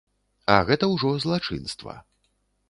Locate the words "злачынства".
1.27-1.93